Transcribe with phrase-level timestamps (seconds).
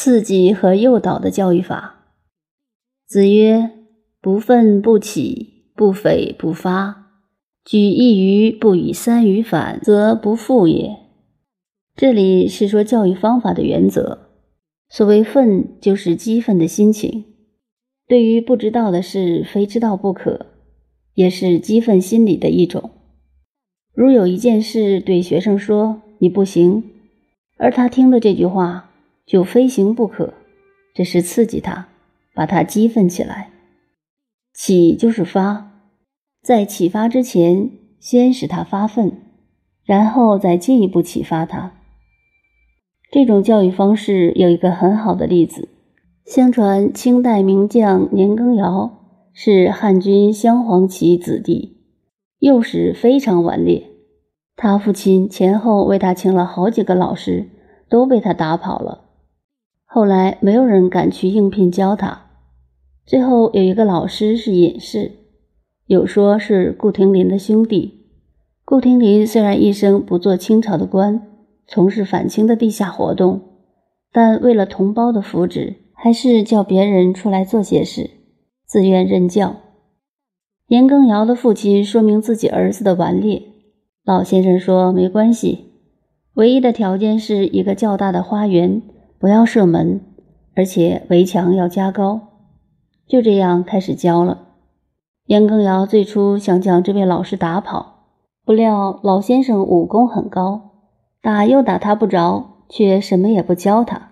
[0.00, 2.06] 刺激和诱导的教育法。
[3.04, 3.72] 子曰
[4.22, 7.10] ：“不愤不启，不悱不发，
[7.64, 10.96] 举一隅不以三隅反，则不复也。”
[11.96, 14.28] 这里是说教育方法的原则。
[14.88, 17.24] 所谓愤，就是激愤的心情。
[18.06, 20.46] 对于不知道的事，非知道不可，
[21.14, 22.92] 也是激愤心理的一种。
[23.92, 26.84] 如有一件事对学生说“你不行”，
[27.58, 28.87] 而他听了这句话
[29.28, 30.32] 就非行不可，
[30.94, 31.88] 这是刺激他，
[32.34, 33.50] 把他激愤起来。
[34.54, 35.70] 启就是发，
[36.42, 37.70] 在启发之前，
[38.00, 39.12] 先使他发愤，
[39.84, 41.74] 然后再进一步启发他。
[43.12, 45.68] 这种教育方式有一个很好的例子。
[46.24, 48.90] 相传清代名将年羹尧
[49.32, 51.78] 是汉军镶黄旗子弟，
[52.38, 53.86] 幼时非常顽劣。
[54.56, 57.48] 他父亲前后为他请了好几个老师，
[57.88, 59.07] 都被他打跑了。
[59.90, 62.26] 后来没有人敢去应聘教他。
[63.06, 65.12] 最后有一个老师是隐士，
[65.86, 68.04] 有说是顾廷林的兄弟。
[68.64, 71.26] 顾廷林虽然一生不做清朝的官，
[71.66, 73.40] 从事反清的地下活动，
[74.12, 75.76] 但为了同胞的福祉。
[76.00, 78.08] 还是叫别人出来做些事，
[78.64, 79.56] 自愿任教。
[80.68, 83.42] 年羹尧的父亲说明自己儿子的顽劣，
[84.04, 85.72] 老先生说没关系，
[86.34, 88.80] 唯一的条件是一个较大的花园，
[89.18, 90.00] 不要设门，
[90.54, 92.20] 而且围墙要加高。
[93.06, 94.48] 就这样开始教了。
[95.26, 98.04] 年羹尧最初想将这位老师打跑，
[98.44, 100.70] 不料老先生武功很高，
[101.22, 104.10] 打又打他不着，却什么也不教他。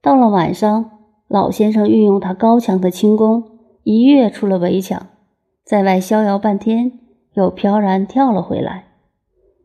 [0.00, 0.90] 到了晚上。
[1.28, 3.44] 老先生运用他高强的轻功，
[3.84, 5.06] 一跃出了围墙，
[5.64, 6.92] 在外逍遥半天，
[7.32, 8.84] 又飘然跳了回来。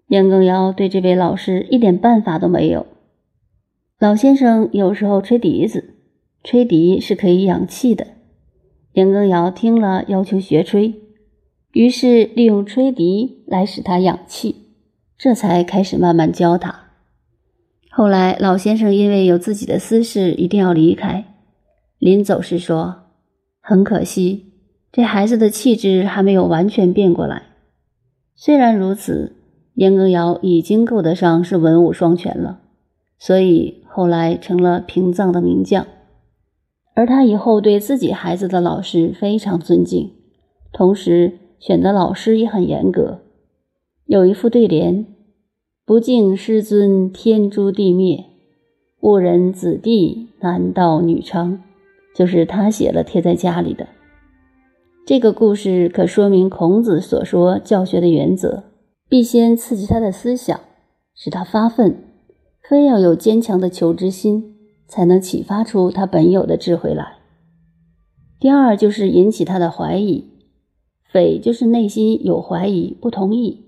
[0.08, 2.86] 年羹尧对这位老师一点办法都没有。
[4.00, 5.96] 老先生有时候吹笛子，
[6.44, 8.06] 吹笛是可以养气的。
[8.94, 10.94] 年羹尧听了，要求学吹，
[11.72, 14.68] 于是利用吹笛来使他养气，
[15.18, 16.92] 这才开始慢慢教他。
[17.90, 21.34] 后来，老先生因为有自己的私事，一定要离开。
[21.98, 23.06] 临走时说
[23.60, 24.54] ：“很可惜，
[24.92, 27.42] 这孩子的气质还没有完全变过来。
[28.36, 29.38] 虽然如此，
[29.74, 32.62] 年羹尧已经够得上是文武双全了，
[33.18, 35.86] 所以后来成了平藏的名将。
[36.94, 40.12] 而他以后对自己孩子的老师非常尊敬，
[40.72, 43.22] 同时选择老师也很严格。
[44.06, 45.06] 有一副对联
[45.86, 48.26] ：‘不敬师尊，天诛地灭；
[49.02, 51.60] 误人子弟，男盗女娼。’”
[52.16, 53.88] 就是他写了贴在家里的
[55.06, 58.64] 这个故事，可说明孔子所说教学的原则：
[59.08, 60.60] 必先刺激他的思想，
[61.14, 61.96] 使他发愤，
[62.68, 64.58] 非要有坚强的求知心，
[64.88, 67.14] 才能启发出他本有的智慧来。
[68.42, 70.26] 第二就是引起他的怀疑，
[71.10, 73.68] 匪就是内心有怀疑、不同意。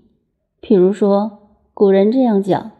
[0.60, 1.38] 譬如说，
[1.72, 2.72] 古人这样讲，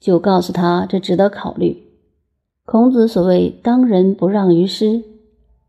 [0.00, 1.84] 就告诉他这值得考虑。
[2.64, 5.04] 孔子所谓“当仁不让于师”。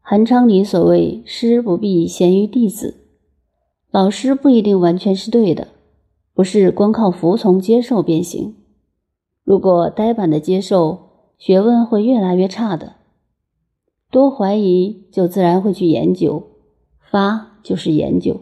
[0.01, 2.95] 韩昌黎所谓“师不必贤于弟子”，
[3.91, 5.67] 老师不一定完全是对的，
[6.33, 8.55] 不是光靠服从接受便行。
[9.49, 12.97] 如果呆板的接受，学问会越来越差的。
[14.11, 16.43] 多怀疑，就自然会去研究；
[17.09, 18.41] 发就是研究。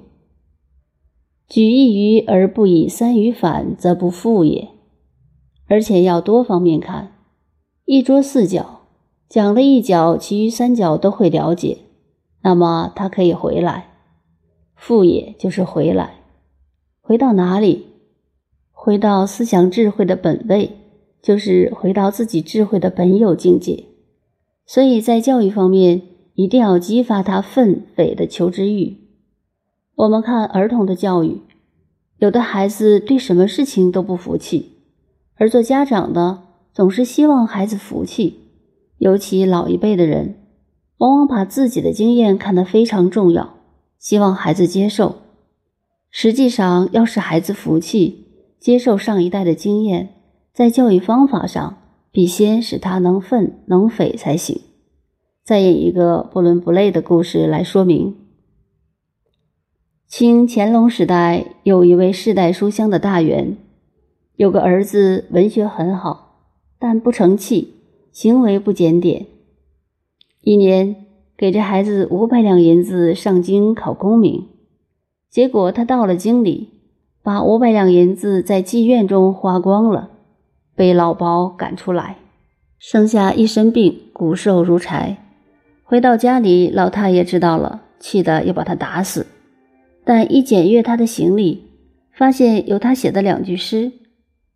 [1.47, 4.67] 举一隅而不以三隅反，则不复也。
[5.67, 7.13] 而且要多方面看，
[7.85, 8.81] 一桌四角。
[9.29, 11.77] 讲了一角，其余三角都会了解，
[12.41, 13.91] 那么他可以回来。
[14.75, 16.15] 复也就是回来，
[16.99, 17.85] 回到哪里？
[18.73, 20.71] 回到思想智慧的本位，
[21.27, 23.83] 就是回到自己智慧的本有境界。
[24.65, 26.03] 所以在教育方面，
[26.35, 28.95] 一定要激发他奋悱的求知欲。
[29.95, 31.41] 我们看儿童的教育，
[32.19, 34.77] 有的孩子对什么事情都不服气，
[35.35, 38.39] 而做家长的总是希望孩子服气。
[38.97, 40.35] 尤其老一辈的人，
[40.99, 43.57] 往往把自己的经验看得非常重要，
[43.99, 45.17] 希望孩子接受。
[46.09, 48.27] 实际上，要使孩子服气、
[48.61, 50.13] 接受上一代的经验，
[50.57, 51.77] 在教育方法上，
[52.11, 54.59] 必先使他能愤能悱才行。
[55.43, 58.15] 再引一个不伦不类的故事来说明：
[60.07, 63.55] 清乾隆时代，有一位世代书香的大员，
[64.35, 66.47] 有个儿子，文学很好，
[66.79, 67.75] 但不成器。
[68.11, 69.27] 行为不检点，
[70.41, 71.05] 一年
[71.37, 74.47] 给这孩子五百两银子上京考功名，
[75.29, 76.69] 结果他到了京里，
[77.21, 80.16] 把五百两银子在妓院中花光了，
[80.77, 82.15] 被老包赶出来。
[82.77, 85.17] 生下一身病，骨瘦如柴。
[85.83, 89.25] 回到家里，老太爷知道了，气得要把他打死。
[90.05, 91.63] 但一检阅他的行李，
[92.13, 93.91] 发现有他写的两句诗。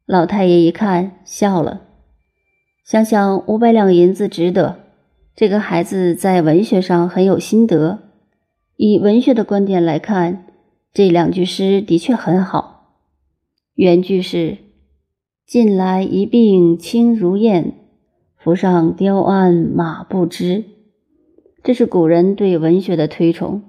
[0.05, 1.81] 老太爷一看，笑了，
[2.85, 4.79] 想想五百两银子值得。
[5.35, 7.99] 这个孩子在文学上很有心得，
[8.75, 10.45] 以文学的观点来看，
[10.93, 12.97] 这两句诗的确很好。
[13.73, 14.57] 原句是
[15.51, 17.73] ：“近来一病轻如燕。”
[18.39, 20.63] 浮上雕鞍马不知，
[21.61, 23.61] 这是古人对文学的推崇。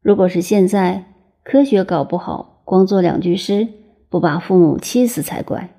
[0.00, 1.12] 如果是现在，
[1.44, 3.68] 科学搞不好，光做两句诗，
[4.08, 5.76] 不把父母气死才怪。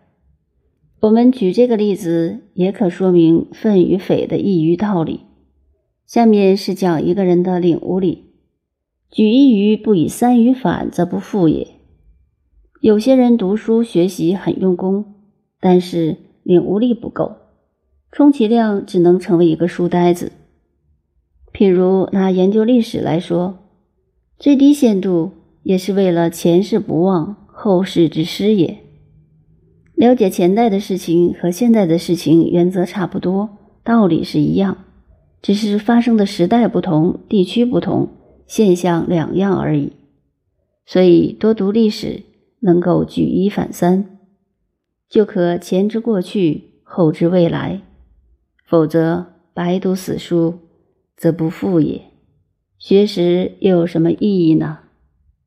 [1.00, 5.22] 我们举这个例子，也可说明愤与匪的一余道理。
[6.06, 8.36] 下面是讲一个人的领悟力：
[9.10, 11.70] 举一隅不以三隅反，则不富也。
[12.82, 15.16] 有些人读书学习很用功，
[15.60, 17.38] 但是领悟力不够。
[18.12, 20.32] 充其量只能成为一个书呆子。
[21.54, 23.60] 譬如拿研究历史来说，
[24.38, 25.32] 最低限度
[25.64, 28.80] 也是为了前世不忘，后世之师也。
[29.94, 33.50] 了解前代的事情和现在的事情原则差不多，
[33.84, 34.78] 道理是一样，
[35.42, 38.08] 只是发生的时代不同，地区不同，
[38.48, 39.92] 现象两样而已。
[40.86, 42.24] 所以多读历史，
[42.62, 44.19] 能够举一反三，
[45.10, 47.82] 就可前知过去，后知未来。
[48.64, 49.26] 否则，
[49.56, 50.60] 白读死书，
[51.18, 52.04] 则不复也。
[52.78, 54.80] 学识又有什么意义呢？